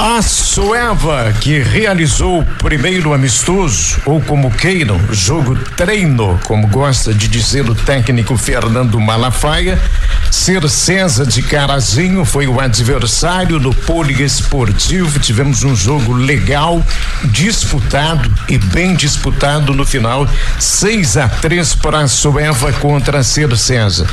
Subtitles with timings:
[0.00, 7.26] A Sueva, que realizou o primeiro amistoso, ou como queiram, jogo treino, como gosta de
[7.26, 9.76] dizer o técnico Fernando Malafaia,
[10.30, 15.18] Ser César de Carazinho foi o adversário no poliesportivo.
[15.18, 16.84] Tivemos um jogo legal,
[17.24, 20.28] disputado e bem disputado no final,
[20.60, 24.06] 6 a 3 para a Sueva contra a Ser César.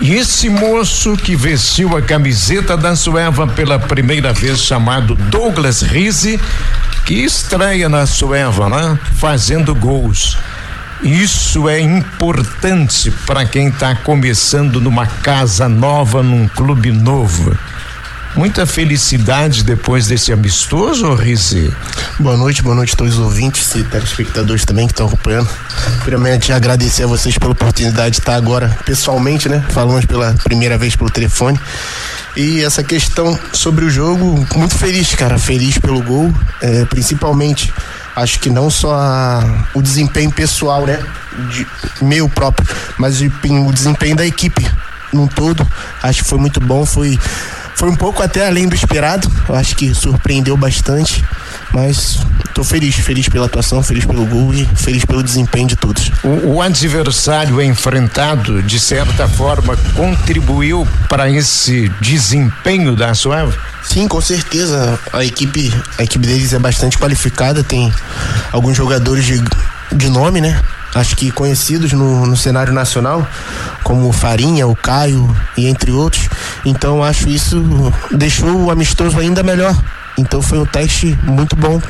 [0.00, 6.38] E esse moço que vestiu a camiseta da Sueva pela primeira vez, chamado Douglas Rise,
[7.06, 8.98] que estreia na Sueva, né?
[9.16, 10.36] Fazendo gols.
[11.02, 17.56] Isso é importante para quem está começando numa casa nova, num clube novo.
[18.36, 21.72] Muita felicidade depois desse amistoso, Rizzi.
[22.20, 25.48] Boa noite, boa noite a todos os ouvintes e telespectadores também que estão acompanhando.
[26.04, 29.64] Primeiramente, agradecer a vocês pela oportunidade de estar agora pessoalmente, né?
[29.70, 31.58] Falamos pela primeira vez pelo telefone.
[32.36, 35.38] E essa questão sobre o jogo, muito feliz, cara.
[35.38, 37.72] Feliz pelo gol, é, principalmente.
[38.16, 40.98] Acho que não só a, o desempenho pessoal, né?
[41.50, 41.66] De,
[42.04, 42.66] meu próprio,
[42.98, 43.26] mas o,
[43.66, 44.66] o desempenho da equipe
[45.12, 45.66] num todo.
[46.02, 46.86] Acho que foi muito bom.
[46.86, 47.18] Foi,
[47.74, 49.30] foi um pouco até além do esperado.
[49.50, 51.22] Acho que surpreendeu bastante.
[51.72, 56.10] Mas estou feliz, feliz pela atuação, feliz pelo gol e feliz pelo desempenho de todos.
[56.22, 63.56] O, o adversário enfrentado, de certa forma, contribuiu para esse desempenho da Suave?
[63.82, 64.98] Sim, com certeza.
[65.12, 67.92] A equipe, a equipe deles é bastante qualificada, tem
[68.52, 69.42] alguns jogadores de,
[69.92, 70.60] de nome, né?
[70.94, 73.26] Acho que conhecidos no, no cenário nacional,
[73.82, 76.28] como o Farinha, o Caio e entre outros.
[76.66, 77.64] Então acho isso
[78.10, 79.74] deixou o amistoso ainda melhor
[80.18, 81.80] então foi um teste muito bom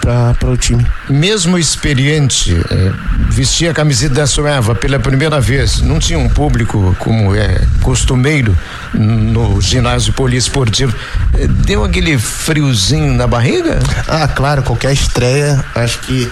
[0.00, 0.84] para o time.
[1.08, 2.92] Mesmo experiente, eh,
[3.28, 8.56] vestir a camiseta da Sueva pela primeira vez, não tinha um público como é costumeiro
[8.94, 10.94] no ginásio poliesportivo,
[11.34, 13.78] eh, deu aquele friozinho na barriga?
[14.08, 16.30] Ah, claro, qualquer estreia, acho que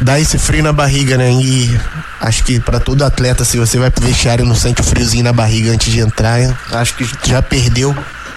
[0.00, 1.32] dá esse frio na barriga, né?
[1.32, 1.76] E
[2.20, 5.24] acho que para todo atleta, se você vai pro vestiário e não sente o friozinho
[5.24, 6.38] na barriga antes de entrar,
[6.70, 7.94] acho que já perdeu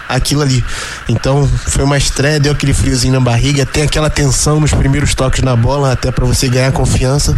[0.08, 0.64] aquilo ali.
[1.08, 5.42] Então foi uma estreia, deu aquele friozinho na barriga, tem aquela tensão nos primeiros toques
[5.42, 7.36] na bola, até para você ganhar confiança,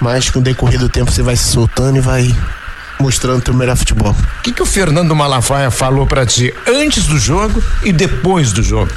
[0.00, 2.34] mas com o decorrer do tempo você vai se soltando e vai
[2.98, 4.12] mostrando o melhor futebol.
[4.38, 8.62] O que, que o Fernando Malafaia falou para ti antes do jogo e depois do
[8.62, 8.90] jogo?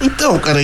[0.00, 0.62] Então, cara,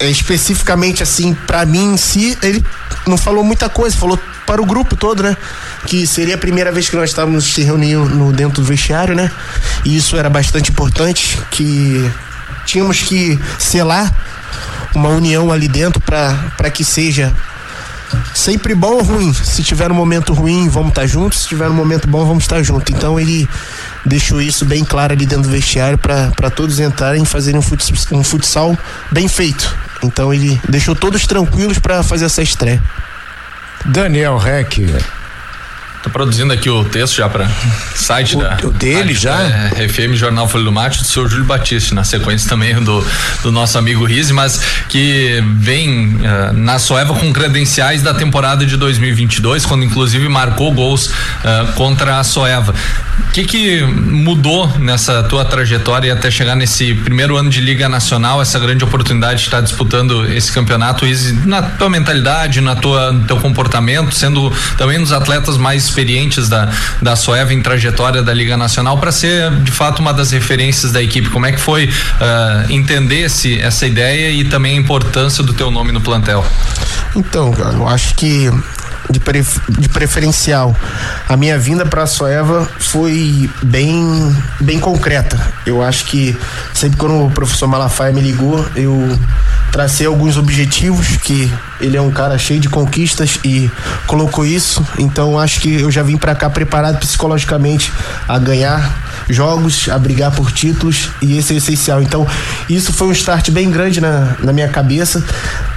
[0.00, 2.64] é, especificamente assim, para mim em si, ele
[3.06, 5.36] não falou muita coisa, falou para o grupo todo, né?
[5.86, 9.30] Que seria a primeira vez que nós estávamos se reunindo no, dentro do vestiário, né?
[9.84, 12.10] E isso era bastante importante, que
[12.64, 14.12] tínhamos que selar
[14.94, 17.34] uma união ali dentro para que seja
[18.34, 19.32] sempre bom ou ruim.
[19.32, 21.42] Se tiver um momento ruim, vamos estar juntos.
[21.42, 22.94] Se tiver um momento bom, vamos estar juntos.
[22.94, 23.48] Então ele
[24.04, 28.18] deixou isso bem claro ali dentro do vestiário para todos entrarem e fazerem um futsal,
[28.18, 28.78] um futsal
[29.10, 29.76] bem feito.
[30.02, 32.82] Então ele deixou todos tranquilos para fazer essa estreia.
[33.92, 35.15] Daniel Reck.
[36.06, 37.50] Tô produzindo aqui o texto já para
[37.96, 38.56] site o, da.
[38.62, 39.42] O dele já?
[39.42, 43.04] É, FM Jornal Folha do Mate do senhor Júlio Batista, na sequência também do,
[43.42, 48.76] do nosso amigo Rizzi, mas que vem uh, na Soeva com credenciais da temporada de
[48.76, 52.72] 2022, quando inclusive marcou gols uh, contra a Soeva.
[53.18, 58.40] O que, que mudou nessa tua trajetória até chegar nesse primeiro ano de Liga Nacional,
[58.40, 63.26] essa grande oportunidade de estar disputando esse campeonato, Rizzi, na tua mentalidade, na tua, no
[63.26, 66.68] teu comportamento, sendo também um dos atletas mais experientes da,
[67.00, 71.02] da Soeva em trajetória da Liga Nacional para ser de fato uma das referências da
[71.02, 71.30] equipe.
[71.30, 75.70] Como é que foi uh, entender esse, essa ideia e também a importância do teu
[75.70, 76.44] nome no plantel?
[77.14, 78.50] Então, eu acho que
[79.10, 80.76] de, pref, de preferencial.
[81.28, 85.40] A minha vinda para a Soeva foi bem, bem concreta.
[85.64, 86.36] Eu acho que
[86.74, 89.18] sempre quando o professor Malafaia me ligou, eu
[89.76, 93.70] tracei alguns objetivos que ele é um cara cheio de conquistas e
[94.06, 94.82] colocou isso.
[94.98, 97.92] Então acho que eu já vim para cá preparado psicologicamente
[98.26, 98.96] a ganhar
[99.28, 102.00] jogos, a brigar por títulos e esse é essencial.
[102.00, 102.26] Então
[102.70, 105.22] isso foi um start bem grande na, na minha cabeça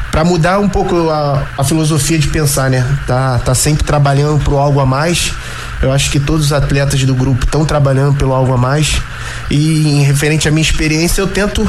[0.10, 2.88] para mudar um pouco a, a, filosofia de pensar, né?
[3.06, 5.34] Tá, tá sempre trabalhando pro algo a mais.
[5.82, 9.02] Eu acho que todos os atletas do grupo estão trabalhando pelo algo a mais.
[9.50, 11.66] E em referente à minha experiência, eu tento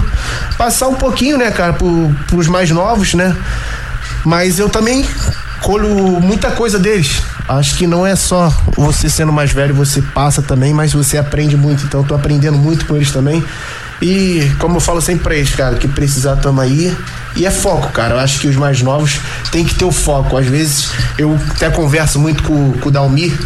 [0.58, 3.36] passar um pouquinho, né, cara, pro, pros mais novos, né?
[4.24, 5.06] Mas eu também
[5.62, 7.22] colho muita coisa deles.
[7.48, 11.56] Acho que não é só você sendo mais velho, você passa também, mas você aprende
[11.56, 11.84] muito.
[11.84, 13.44] Então, eu tô aprendendo muito com eles também.
[14.02, 16.96] E como eu falo sempre pra eles, cara, que precisar tamo aí.
[17.36, 18.14] E é foco, cara.
[18.14, 19.20] Eu acho que os mais novos
[19.52, 20.36] têm que ter o foco.
[20.36, 23.38] Às vezes eu até converso muito com, com o Dalmir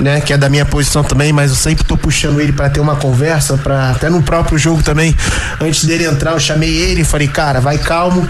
[0.00, 2.80] né, que é da minha posição também, mas eu sempre tô puxando ele para ter
[2.80, 5.16] uma conversa, para até no próprio jogo também,
[5.60, 8.28] antes dele entrar, eu chamei ele e falei, cara, vai calmo,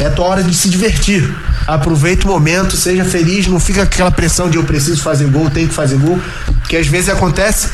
[0.00, 1.32] é a tua hora de se divertir.
[1.66, 5.68] Aproveita o momento, seja feliz, não fica aquela pressão de eu preciso fazer gol, tenho
[5.68, 6.18] que fazer gol,
[6.68, 7.68] que às vezes acontece.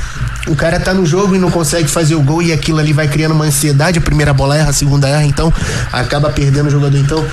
[0.47, 3.09] O cara tá no jogo e não consegue fazer o gol e aquilo ali vai
[3.09, 3.99] criando uma ansiedade.
[3.99, 5.53] A primeira bola erra, a segunda erra, então
[5.93, 6.97] acaba perdendo o jogador.
[6.97, 7.25] Então,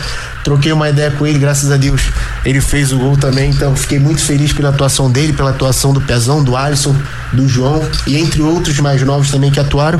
[0.44, 2.02] troquei uma ideia com ele, graças a Deus.
[2.44, 6.02] Ele fez o gol também, então fiquei muito feliz pela atuação dele, pela atuação do
[6.02, 6.96] Pezão, do Alisson,
[7.32, 10.00] do João e entre outros mais novos também que atuaram.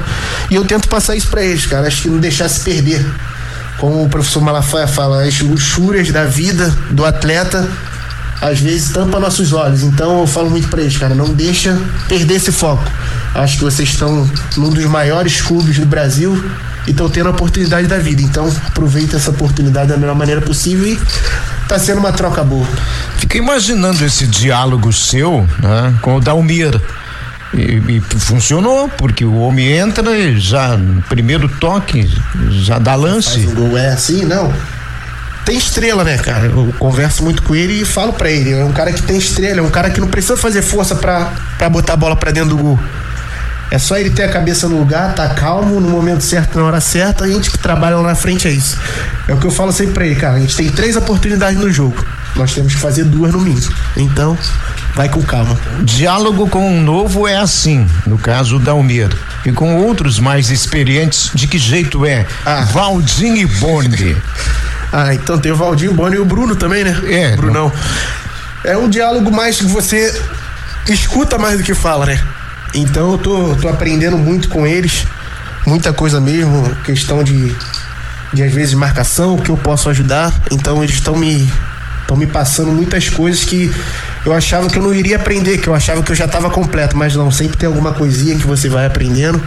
[0.50, 1.88] E eu tento passar isso para eles, cara.
[1.88, 3.06] Acho que não deixar se perder
[3.78, 7.68] como o professor Malafaia fala, as luxúrias da vida do atleta
[8.44, 9.84] às vezes tampa nossos olhos.
[9.84, 11.80] Então eu falo muito para eles, cara, não deixa
[12.10, 12.84] perder esse foco.
[13.34, 16.44] Acho que vocês estão num dos maiores clubes do Brasil
[16.86, 18.22] e estão tendo a oportunidade da vida.
[18.22, 21.00] Então aproveita essa oportunidade da melhor maneira possível e
[21.70, 22.68] tá sendo uma troca boa.
[23.18, 26.80] Fiquei imaginando esse diálogo seu né, com o Dalmir.
[27.54, 32.10] E, e, funcionou, porque o homem entra e já no primeiro toque,
[32.50, 33.44] já dá lance.
[33.44, 34.52] Faz um gol, é assim, não.
[35.46, 36.46] Tem estrela, né, cara?
[36.46, 38.54] Eu converso muito com ele e falo para ele.
[38.54, 41.70] É um cara que tem estrela, é um cara que não precisa fazer força para
[41.70, 42.80] botar a bola para dentro do gol.
[43.74, 46.80] É só ele ter a cabeça no lugar, tá calmo, no momento certo, na hora
[46.80, 48.78] certa, a gente que trabalha lá na frente é isso.
[49.28, 50.36] É o que eu falo sempre pra ele, cara.
[50.36, 51.96] A gente tem três oportunidades no jogo.
[52.36, 53.74] Nós temos que fazer duas no mínimo.
[53.98, 54.38] Então,
[54.94, 55.58] vai com calma.
[55.82, 59.10] Diálogo com um novo é assim, no caso da Almir.
[59.44, 62.28] E com outros mais experientes, de que jeito é?
[62.46, 62.68] Ah.
[62.72, 64.16] Valdir e Boni.
[64.96, 66.96] ah, então tem o Valdir, o Boni e o Bruno também, né?
[67.10, 67.36] É.
[67.36, 67.72] Brunão.
[67.72, 67.74] Não...
[68.64, 70.14] É um diálogo mais que você
[70.88, 72.22] escuta mais do que fala, né?
[72.76, 75.06] Então eu tô, tô aprendendo muito com eles,
[75.66, 77.54] muita coisa mesmo, questão de,
[78.32, 80.32] de às vezes marcação, que eu posso ajudar.
[80.52, 81.52] Então eles estão me
[82.02, 83.74] estão me passando muitas coisas que
[84.26, 86.96] eu achava que eu não iria aprender, que eu achava que eu já estava completo,
[86.96, 89.42] mas não, sempre tem alguma coisinha que você vai aprendendo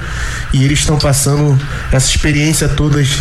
[0.52, 1.58] e eles estão passando
[1.92, 3.18] essa experiência todas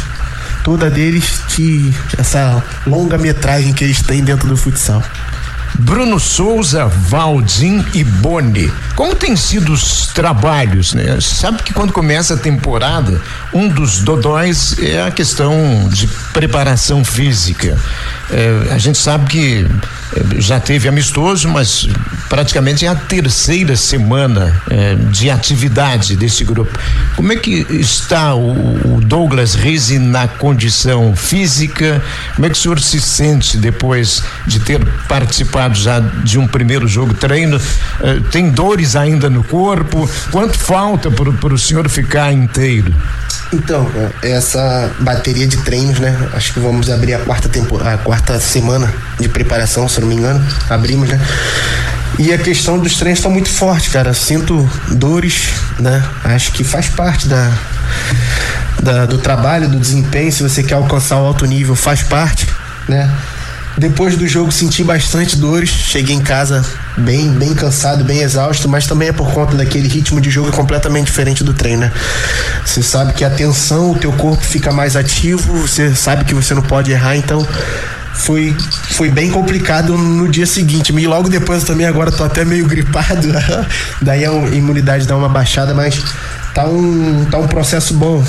[0.66, 5.02] toda deles de essa longa metragem que eles têm dentro do futsal.
[5.78, 8.72] Bruno Souza, Valdim e Boni.
[8.96, 11.20] Como tem sido os trabalhos, né?
[11.22, 13.22] Sabe que quando começa a temporada,
[13.54, 17.78] um dos dodóis é a questão de preparação física.
[18.32, 19.68] É, a gente sabe que
[20.38, 21.88] já teve amistoso, mas
[22.30, 26.78] praticamente é a terceira semana é, de atividade desse grupo.
[27.16, 32.02] Como é que está o, o Douglas Rizzi na condição física?
[32.36, 36.88] Como é que o senhor se sente depois de ter participado já de um primeiro
[36.88, 37.60] jogo treino?
[38.02, 40.10] É, tem dores ainda no corpo?
[40.32, 42.94] Quanto falta para o senhor ficar inteiro?
[43.54, 43.90] Então,
[44.22, 46.30] essa bateria de treinos, né?
[46.34, 50.16] Acho que vamos abrir a quarta temporada, a quarta semana de preparação, se não me
[50.16, 50.46] engano.
[50.70, 51.20] Abrimos, né?
[52.18, 54.14] E a questão dos treinos está muito forte, cara.
[54.14, 55.50] Sinto dores,
[55.80, 56.04] né?
[56.24, 57.52] Acho que faz parte da,
[58.82, 60.32] da, do trabalho, do desempenho.
[60.32, 62.48] Se você quer alcançar o alto nível, faz parte,
[62.88, 63.14] né?
[63.78, 65.70] Depois do jogo senti bastante dores.
[65.70, 66.66] Cheguei em casa
[66.98, 71.08] bem, bem cansado, bem exausto, mas também é por conta daquele ritmo de jogo completamente
[71.08, 71.92] diferente do treino, né?
[72.66, 76.54] Você sabe que a tensão, o teu corpo fica mais ativo, você sabe que você
[76.54, 77.46] não pode errar, então
[78.14, 78.56] foi,
[78.92, 80.94] foi bem complicado no dia seguinte.
[80.94, 83.28] E logo depois eu também agora tô até meio gripado.
[84.02, 86.02] Daí a imunidade dá uma baixada, mas
[86.54, 88.24] tá um, tá um processo bom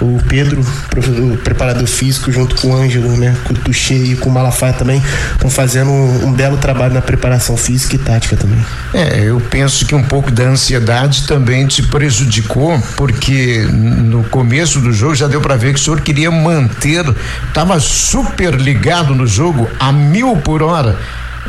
[0.00, 4.28] o Pedro, o preparador físico, junto com o Ângelo, né, com o Tuxê e com
[4.28, 8.64] o Malafaia também, estão fazendo um, um, belo trabalho na preparação física e tática também.
[8.92, 14.92] É, eu penso que um pouco da ansiedade também te prejudicou, porque no começo do
[14.92, 17.04] jogo já deu para ver que o senhor queria manter,
[17.48, 20.96] estava super ligado no jogo a mil por hora.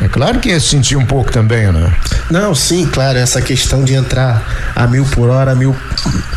[0.00, 1.92] É claro que ia sentir um pouco também, né?
[2.30, 5.74] Não, sim, claro, essa questão de entrar a mil por hora, a mil,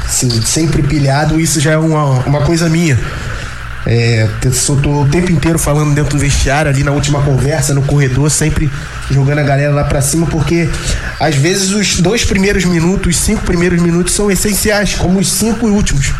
[0.03, 2.97] assim, sempre pilhado, isso já é uma, uma coisa minha.
[3.85, 7.81] É, tô, tô o tempo inteiro falando dentro do vestiário, ali na última conversa, no
[7.81, 8.69] corredor, sempre
[9.09, 10.69] jogando a galera lá para cima, porque
[11.19, 15.67] às vezes os dois primeiros minutos, os cinco primeiros minutos são essenciais, como os cinco
[15.67, 16.13] últimos.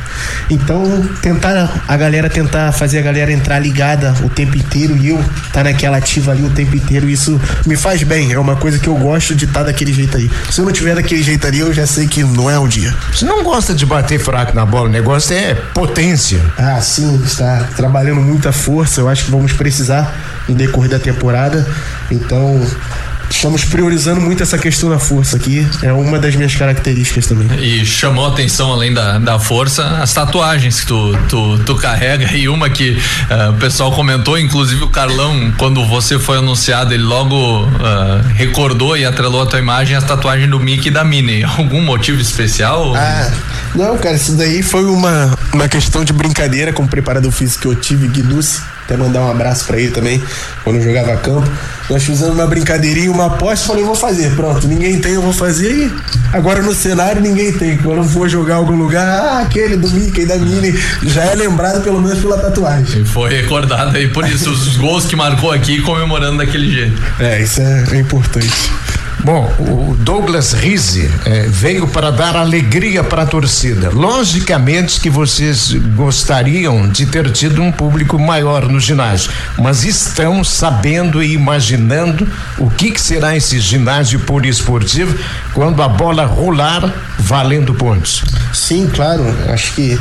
[0.50, 5.24] Então, tentar a galera tentar fazer a galera entrar ligada o tempo inteiro e eu
[5.54, 8.34] tá naquela ativa ali o tempo inteiro, isso me faz bem.
[8.34, 10.30] É uma coisa que eu gosto de estar tá daquele jeito aí.
[10.50, 12.96] Se eu não tiver daquele jeito ali, eu já sei que não é um dia.
[13.14, 16.42] Você não gosta de bater fraco na bola, o negócio é potência.
[16.58, 19.02] Ah, sim, está trabalhando muita força.
[19.02, 20.14] Eu acho que vamos precisar
[20.48, 21.68] no decorrer da temporada.
[22.10, 22.62] Então,
[23.32, 25.66] estamos priorizando muito essa questão da força aqui.
[25.82, 27.48] É uma das minhas características também.
[27.60, 32.32] E chamou a atenção, além da, da força, as tatuagens que tu, tu, tu carrega.
[32.34, 37.04] E uma que uh, o pessoal comentou, inclusive o Carlão, quando você foi anunciado, ele
[37.04, 37.70] logo uh,
[38.36, 41.44] recordou e atrelou a tua imagem as tatuagens do Mickey e da Minnie.
[41.58, 42.94] Algum motivo especial?
[42.96, 43.32] Ah,
[43.74, 47.68] não, cara, isso daí foi uma, uma questão de brincadeira com o preparador físico que
[47.68, 48.62] eu tive, Guiducci
[48.92, 50.22] até mandar um abraço para ele também,
[50.64, 51.50] quando eu jogava campo.
[51.92, 55.70] Nós fizemos uma brincadeirinha, uma aposta, falei, vou fazer, pronto, ninguém tem, eu vou fazer
[55.70, 55.92] e
[56.32, 57.76] agora no cenário ninguém tem.
[57.76, 61.36] Quando eu for jogar em algum lugar, ah, aquele do Mickey, da Mini, já é
[61.36, 63.02] lembrado pelo menos pela tatuagem.
[63.02, 67.02] E foi recordado aí por isso, os gols que marcou aqui comemorando daquele jeito.
[67.20, 68.72] É, isso é, é importante.
[69.24, 73.92] Bom, o Douglas Rise é, veio para dar alegria para a torcida.
[73.92, 81.22] Logicamente que vocês gostariam de ter tido um público maior no ginásio, mas estão sabendo
[81.22, 82.28] e imaginando
[82.58, 85.16] o que, que será esse ginásio poliesportivo
[85.54, 88.24] quando a bola rolar valendo pontos.
[88.54, 89.24] Sim, claro.
[89.50, 90.00] Acho que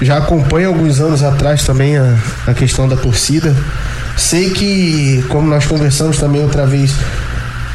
[0.00, 3.54] já acompanho alguns anos atrás também a, a questão da torcida.
[4.16, 6.94] Sei que, como nós conversamos também outra vez,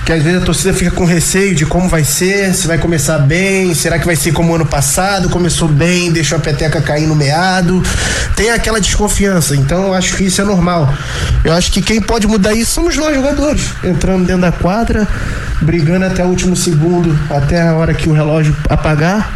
[0.06, 3.18] que às vezes a torcida fica com receio de como vai ser, se vai começar
[3.18, 7.16] bem, será que vai ser como ano passado, começou bem, deixou a peteca cair no
[7.16, 7.82] meado.
[8.36, 10.94] Tem aquela desconfiança, então eu acho que isso é normal.
[11.44, 15.08] Eu acho que quem pode mudar isso somos nós jogadores, entrando dentro da quadra,
[15.62, 19.34] brigando até o último segundo, até a hora que o relógio apagar.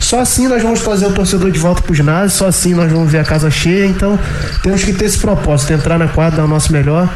[0.00, 3.12] Só assim nós vamos trazer o torcedor de volta pro ginásio, só assim nós vamos
[3.12, 3.86] ver a casa cheia.
[3.86, 4.18] Então
[4.64, 7.08] temos que ter esse propósito, entrar na quadra, dar o nosso melhor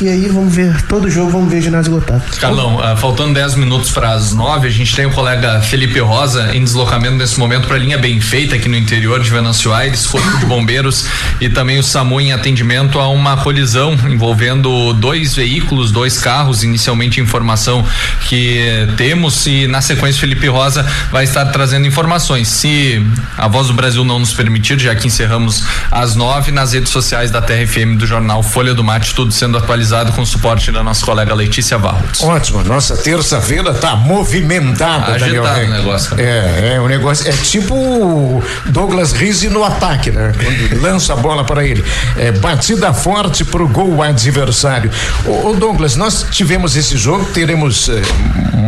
[0.00, 2.22] e aí vamos ver todo jogo, vamos ver ginásio lotado.
[2.38, 6.56] Carlão, uh, faltando 10 minutos para as 9, a gente tem o colega Felipe Rosa
[6.56, 10.06] em deslocamento nesse momento para a linha bem feita aqui no interior de Venâncio Aires,
[10.06, 11.04] Corpo de Bombeiros
[11.38, 17.20] e também o SAMU em atendimento a uma colisão envolvendo dois veículos, dois carros, inicialmente
[17.20, 17.84] informação
[18.22, 22.48] que temos e na sequência Felipe Rosa vai estar trazendo informações.
[22.48, 23.04] Se
[23.36, 27.30] a Voz do Brasil não nos permitir, já que encerramos às 9 nas redes sociais
[27.30, 31.04] da TRFM do jornal Folha do Mate, tudo sendo atualizado com o suporte da nossa
[31.04, 32.22] colega Letícia Barros.
[32.22, 36.20] Ótimo, nossa terça-feira tá movimentada, Daniel o negócio.
[36.20, 40.32] É, é, o negócio é tipo Douglas Rizzi no ataque, né?
[40.36, 41.84] Quando lança a bola para ele.
[42.16, 44.90] É, batida forte pro gol adversário.
[45.24, 48.00] Ô, ô Douglas, nós tivemos esse jogo, teremos eh,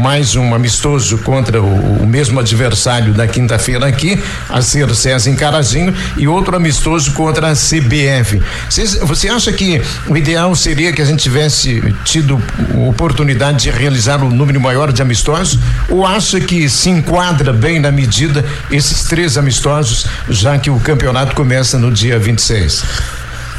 [0.02, 5.36] mais um amistoso contra o, o mesmo adversário da quinta-feira aqui, a ser César em
[5.36, 8.42] Carazinho, e outro amistoso contra a CBF.
[8.68, 12.40] Cês, você acha que o ideal seria que a gente tivesse tido
[12.88, 17.90] oportunidade de realizar um número maior de amistosos, ou acha que se enquadra bem na
[17.90, 22.82] medida esses três amistosos, já que o campeonato começa no dia 26?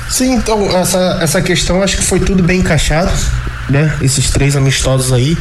[0.10, 3.12] Sim, então essa, essa questão acho que foi tudo bem encaixado,
[3.70, 3.96] né?
[4.02, 5.38] Esses três amistosos aí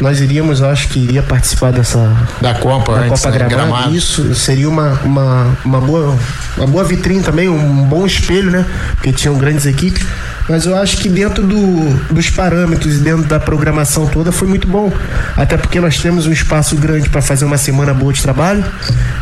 [0.00, 3.54] nós iríamos, acho que iria participar dessa da Copa, da Copa Gramado.
[3.54, 3.94] Gramado.
[3.94, 6.16] Isso seria uma, uma, uma boa
[6.56, 8.64] uma boa vitrine também, um bom espelho, né?
[8.94, 10.04] Porque tinham grandes equipes.
[10.48, 14.66] Mas eu acho que dentro do, dos parâmetros e dentro da programação toda foi muito
[14.68, 14.92] bom.
[15.36, 18.64] Até porque nós temos um espaço grande para fazer uma semana boa de trabalho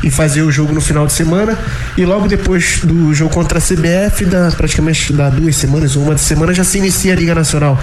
[0.03, 1.59] e fazer o jogo no final de semana.
[1.97, 6.19] E logo depois do jogo contra a CBF, da, praticamente dá duas semanas ou uma
[6.19, 7.81] semana, já se inicia a Liga Nacional.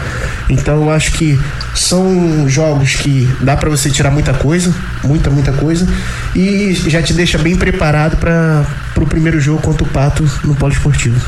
[0.47, 1.39] Então eu acho que
[1.73, 4.73] são jogos que dá para você tirar muita coisa,
[5.03, 5.87] muita, muita coisa,
[6.35, 8.65] e já te deixa bem preparado para
[8.97, 11.19] o primeiro jogo contra o Pato no Polo Esportivo.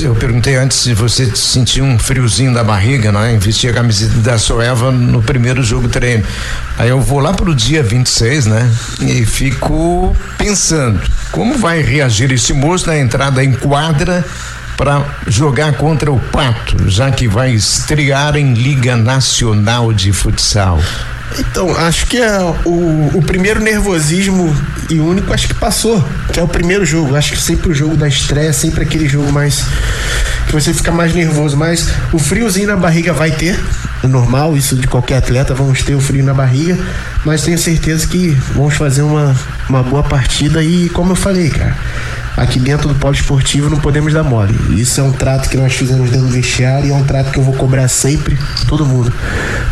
[0.00, 3.36] Eu perguntei antes se você sentia um friozinho da barriga, não é?
[3.36, 6.24] Vestir a camiseta da Soeva no primeiro jogo treino.
[6.76, 8.70] Aí eu vou lá pro dia 26, né?
[9.00, 11.00] E fico pensando,
[11.30, 14.24] como vai reagir esse moço na entrada em quadra
[14.78, 20.78] para jogar contra o Pato, já que vai estrear em Liga Nacional de Futsal?
[21.36, 24.56] Então, acho que é o, o primeiro nervosismo
[24.88, 27.16] e único, acho que passou, que é o primeiro jogo.
[27.16, 29.64] Acho que sempre o jogo da estreia, sempre aquele jogo mais.
[30.46, 31.56] que você fica mais nervoso.
[31.56, 33.58] Mas o friozinho na barriga vai ter,
[34.02, 36.78] é normal, isso de qualquer atleta, vamos ter o frio na barriga.
[37.24, 39.34] Mas tenho certeza que vamos fazer uma,
[39.68, 41.76] uma boa partida e, como eu falei, cara
[42.38, 44.54] aqui dentro do polo esportivo não podemos dar mole.
[44.80, 47.38] Isso é um trato que nós fizemos dentro do vestiário e é um trato que
[47.38, 49.12] eu vou cobrar sempre, todo mundo.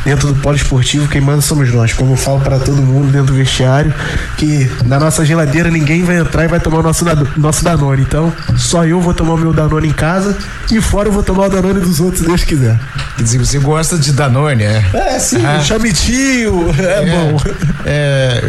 [0.04, 1.92] Dentro do polo esportivo, quem manda somos nós.
[1.92, 3.94] Como eu falo para todo mundo dentro do vestiário,
[4.36, 7.04] que na nossa geladeira ninguém vai entrar e vai tomar o nosso,
[7.36, 8.02] nosso Danone.
[8.02, 10.36] Então, só eu vou tomar o meu Danone em casa
[10.70, 12.78] e fora eu vou tomar o Danone dos outros, se Deus quiser.
[13.16, 14.84] Quer dizer, você gosta de Danone, é?
[14.92, 15.60] É, sim, ah.
[15.60, 17.35] chame tio, é, é bom.
[17.88, 18.42] É,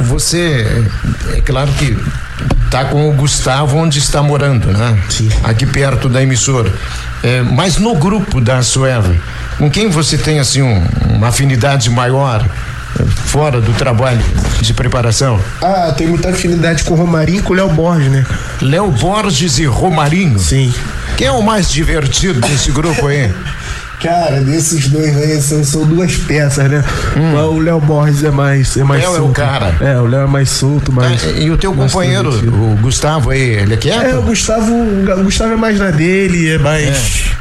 [0.00, 0.84] você,
[1.34, 1.96] é claro que
[2.70, 4.98] tá com o Gustavo onde está morando, né?
[5.08, 5.30] Sim.
[5.42, 6.72] Aqui perto da emissora.
[7.22, 9.14] É, mas no grupo da Sueva,
[9.56, 10.84] com quem você tem assim um,
[11.14, 12.44] uma afinidade maior
[12.98, 14.22] eh, fora do trabalho
[14.60, 15.40] de preparação?
[15.62, 18.26] Ah, tem muita afinidade com o Romarinho e com o Léo Borges, né?
[18.60, 20.38] Léo Borges e Romarinho?
[20.38, 20.74] Sim.
[21.16, 23.32] Quem é o mais divertido desse grupo aí?
[24.02, 26.84] Cara, desses dois aí são, são duas peças, né?
[27.16, 27.34] Hum.
[27.34, 29.26] O Léo Borges é mais, é mais Léo solto.
[29.26, 29.76] é o cara.
[29.80, 31.22] É, o Léo é mais solto, mais.
[31.22, 34.04] Tá, e o teu companheiro, o Gustavo aí, ele é quieto?
[34.04, 36.88] É, o Gustavo, o Gustavo é mais na dele, é mais.
[36.88, 37.31] É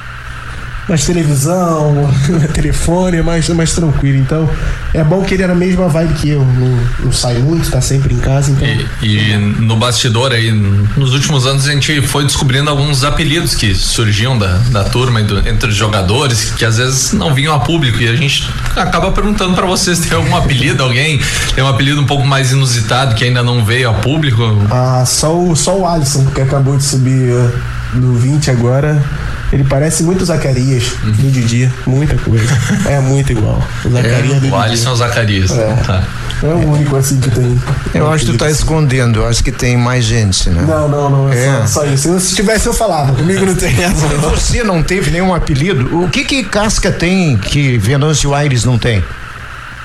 [0.92, 2.10] mais televisão,
[2.54, 4.18] telefone, é mais, mais tranquilo.
[4.18, 4.50] Então,
[4.94, 6.44] é bom que ele era a mesma vibe que eu.
[6.44, 8.52] Não, não sai muito, tá sempre em casa.
[8.52, 8.68] Então...
[9.02, 13.74] E, e no bastidor aí, nos últimos anos a gente foi descobrindo alguns apelidos que
[13.74, 17.98] surgiam da, da turma do, entre os jogadores, que às vezes não vinham a público.
[18.02, 20.84] E a gente acaba perguntando para vocês: tem algum apelido?
[20.84, 21.22] Alguém
[21.56, 24.44] tem um apelido um pouco mais inusitado que ainda não veio a público?
[24.70, 29.04] Ah, só o, só o Alisson, que acabou de subir uh, do 20 agora.
[29.52, 31.12] Ele parece muito Zacarias uhum.
[31.12, 32.48] do Didi, muita coisa.
[32.88, 33.62] É muito igual.
[33.84, 35.52] O Zacarias é, do O Alisson Zacarias.
[35.52, 35.74] É.
[35.86, 36.04] Tá.
[36.44, 37.62] É o único assim que tem.
[37.94, 40.64] Eu acho que tu tá escondendo, eu acho que tem mais gente, né?
[40.68, 41.34] Não, não, não.
[41.34, 41.68] É, é.
[41.68, 42.20] Só, só, isso.
[42.20, 43.14] Se tivesse, eu falava.
[43.14, 44.08] Comigo não tem essa.
[44.32, 46.02] Você não teve nenhum apelido?
[46.02, 49.04] O que que Casca tem que Venâncio Aires não tem?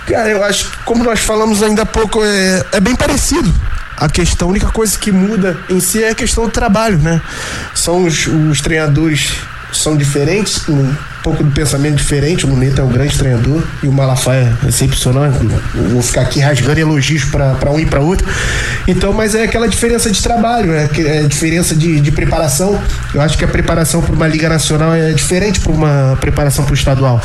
[0.06, 3.52] Cara, eu acho que, como nós falamos ainda há pouco, é, é bem parecido.
[3.96, 7.20] A questão, a única coisa que muda em si é a questão do trabalho, né?
[7.74, 9.32] São os, os treinadores
[9.72, 12.46] são diferentes, um pouco de pensamento diferente.
[12.46, 15.30] O Luneta é um grande treinador e o Malafaia é excepcional.
[15.90, 18.26] Vou ficar aqui rasgando elogios para um e para outro.
[18.86, 22.80] Então, mas é aquela diferença de trabalho, é, é diferença de, de preparação.
[23.14, 26.72] Eu acho que a preparação para uma Liga Nacional é diferente para uma preparação para
[26.72, 27.20] o estadual.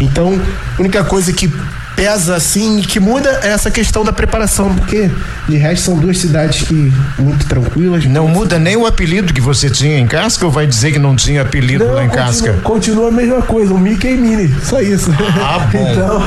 [0.00, 0.40] Então,
[0.76, 1.52] a única coisa que
[1.96, 5.10] pesa assim e que muda é essa questão da preparação, porque
[5.48, 8.04] de resto são duas cidades que muito tranquilas.
[8.06, 11.14] Não muda nem o apelido que você tinha em Casca ou vai dizer que não
[11.16, 12.52] tinha apelido não, lá em continua, Casca?
[12.62, 15.10] Continua a mesma coisa, o Mickey e Mini, só isso.
[15.40, 15.78] Ah, bom.
[15.92, 16.22] então,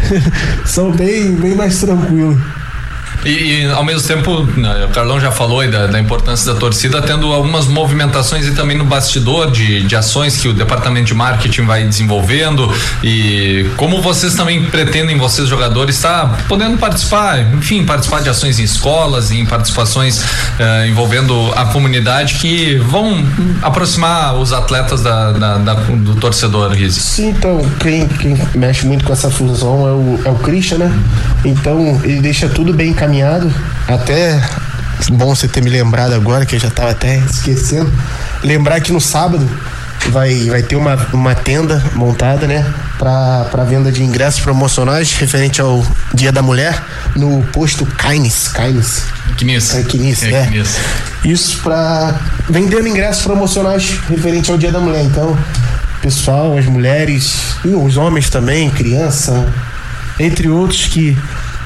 [0.64, 2.38] são bem, bem mais tranquilos.
[3.24, 7.00] E, e, ao mesmo tempo, né, o Carlão já falou da, da, importância da torcida,
[7.00, 11.64] tendo algumas movimentações e também no bastidor de, de ações que o departamento de marketing
[11.64, 18.22] vai desenvolvendo e como vocês também pretendem, vocês jogadores, estar tá podendo participar, enfim, participar
[18.22, 20.22] de ações em escolas, em participações
[20.58, 23.24] eh, envolvendo a comunidade que vão
[23.62, 26.94] aproximar os atletas da, da, da do torcedor, Riz.
[26.94, 30.98] Sim, então, quem, quem mexe muito com essa fusão é o, é o Christian, né?
[31.44, 33.52] Então, ele deixa tudo bem encaminhado encaminhado.
[33.86, 34.40] Até
[35.10, 37.92] bom você ter me lembrado agora, que eu já estava até esquecendo.
[38.42, 39.46] Lembrar que no sábado
[40.08, 42.64] vai, vai ter uma, uma tenda montada, né?
[42.98, 46.82] Para venda de ingressos promocionais referente ao Dia da Mulher
[47.14, 48.48] no posto Caines.
[48.48, 49.04] Caines.
[49.36, 49.74] Quinis.
[49.74, 50.30] É, Quinis, é.
[50.30, 51.28] é.
[51.28, 55.04] Isso para vendendo ingressos promocionais referente ao Dia da Mulher.
[55.04, 55.36] Então,
[56.00, 59.46] pessoal, as mulheres e os homens também, criança,
[60.18, 61.16] entre outros que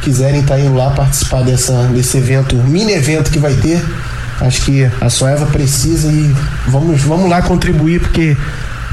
[0.02, 3.84] quiserem estar tá indo lá participar dessa, desse evento, mini evento que vai ter,
[4.40, 6.34] acho que a Soeva precisa e
[6.68, 8.36] vamos, vamos lá contribuir, porque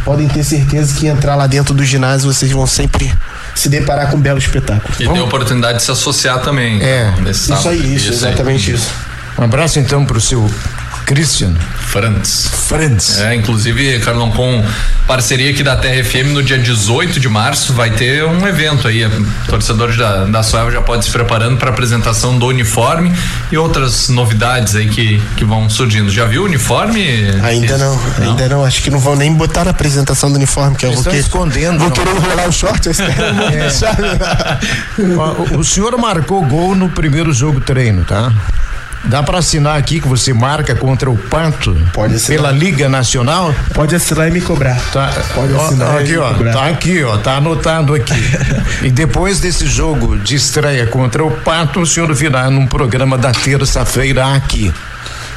[0.03, 3.13] podem ter certeza que entrar lá dentro do ginásio vocês vão sempre
[3.55, 4.93] se deparar com um belo espetáculo.
[4.99, 6.81] E tem a oportunidade de se associar também.
[6.81, 8.77] É, isso aí, isso, isso exatamente aí.
[8.77, 8.89] isso.
[9.37, 10.49] Um abraço então para o seu
[11.05, 12.49] Christian Frantz.
[12.67, 13.19] Frantz.
[13.19, 14.63] É, inclusive, Carlão, com
[15.07, 19.03] parceria aqui da Terra FM, no dia 18 de março vai ter um evento aí.
[19.47, 23.13] Torcedores da, da Soeva já pode se preparando para apresentação do uniforme
[23.51, 26.09] e outras novidades aí que, que vão surgindo.
[26.09, 27.03] Já viu o uniforme?
[27.43, 28.65] Ainda não, não, ainda não.
[28.65, 31.79] Acho que não vão nem botar na apresentação do uniforme, que eu vou que, escondendo.
[31.79, 32.93] Vou querer enrolar o short, eu
[34.99, 35.53] é.
[35.55, 38.31] o, o senhor marcou gol no primeiro jogo treino, tá?
[39.05, 41.75] Dá para assinar aqui que você marca contra o Panto?
[41.93, 42.37] Pode assinar.
[42.37, 43.53] Pela Liga Nacional?
[43.73, 44.79] Pode assinar e me cobrar.
[44.91, 45.95] Tá, Pode assinar.
[45.95, 46.33] Ó, aqui, ó.
[46.33, 46.53] Cobrar.
[46.53, 47.17] Tá aqui, ó.
[47.17, 48.13] Tá anotado aqui.
[48.81, 53.31] e depois desse jogo de estreia contra o Pato, o senhor virá num programa da
[53.31, 54.73] terça-feira aqui.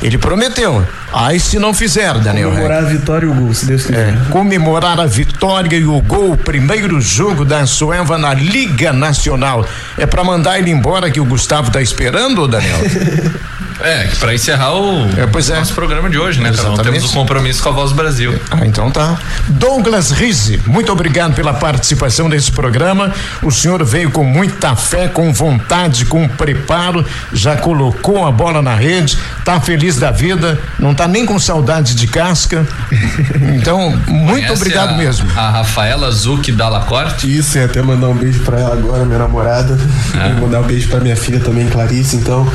[0.03, 0.87] Ele prometeu.
[1.13, 2.51] Aí se não fizer, Daniel.
[2.51, 4.09] Comemorar a vitória e o gol, se Deus quiser.
[4.09, 9.65] É, comemorar a vitória e o gol, o primeiro jogo da Sueva na Liga Nacional.
[9.97, 12.79] É para mandar ele embora que o Gustavo tá esperando, Daniel?
[13.81, 15.59] É, para encerrar o é, pois é.
[15.59, 16.51] nosso programa de hoje, né?
[16.53, 18.35] Então, temos o um compromisso com a Voz Brasil.
[18.51, 19.19] Ah, então tá.
[19.49, 23.13] Douglas Rizzi, muito obrigado pela participação nesse programa.
[23.43, 28.75] O senhor veio com muita fé, com vontade, com preparo, já colocou a bola na
[28.75, 32.67] rede, tá feliz da vida, não tá nem com saudade de casca.
[33.57, 35.29] Então, muito Conhece obrigado a, mesmo.
[35.37, 37.33] A Rafaela Zucchi Dalla Corte?
[37.35, 39.79] Isso, e até mandar um beijo para ela agora, minha namorada.
[40.15, 40.41] É.
[40.41, 42.51] mandar um beijo para minha filha também, Clarice, então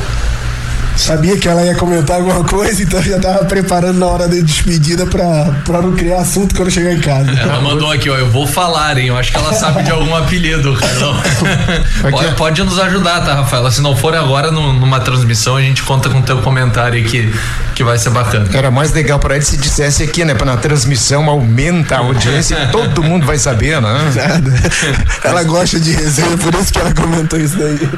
[0.96, 5.06] Sabia que ela ia comentar alguma coisa, então já tava preparando na hora de despedida
[5.06, 7.30] pra, pra não criar assunto quando chegar em casa.
[7.30, 9.08] Ela mandou aqui, ó, eu vou falar, hein?
[9.08, 11.20] Eu acho que ela sabe de algum apelido, Carlão.
[12.10, 13.70] pode, pode, nos ajudar, tá, Rafaela?
[13.70, 17.32] Se não for agora no, numa transmissão, a gente conta com o teu comentário aqui,
[17.74, 18.48] que vai ser bacana.
[18.52, 20.34] Era mais legal para ele se dissesse aqui, né?
[20.34, 24.12] Pra na transmissão aumenta a audiência e todo mundo vai saber, né?
[24.14, 24.52] Nada.
[25.24, 27.88] Ela gosta de resenha, por isso que ela comentou isso daí.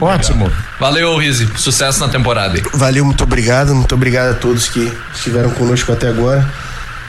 [0.00, 0.50] Ótimo.
[0.78, 1.48] Valeu, Rizzi.
[1.56, 2.60] Sucesso na temporada.
[2.74, 3.74] Valeu, muito obrigado.
[3.74, 6.46] Muito obrigado a todos que estiveram conosco até agora.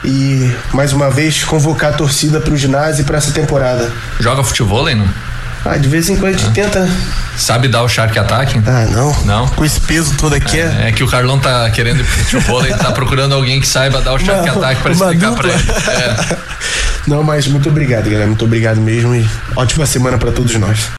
[0.04, 3.90] E mais uma vez convocar a torcida para o ginásio para essa temporada.
[4.20, 5.08] Joga futebol, hein, não?
[5.64, 6.52] Ah, de vez em quando a gente ah.
[6.52, 6.88] tenta.
[7.38, 8.60] Sabe dar o Shark Attack?
[8.66, 9.24] Ah, não.
[9.24, 9.48] Não?
[9.48, 10.60] Com esse peso todo aqui.
[10.60, 13.66] É, é que o Carlão tá querendo ir pro futebol, ele tá procurando alguém que
[13.66, 15.62] saiba dar o Shark uma, Attack para explicar para ele.
[15.88, 16.36] É.
[17.08, 18.26] Não, mas muito obrigado, galera.
[18.26, 20.90] Muito obrigado mesmo e ótima semana para todos nós.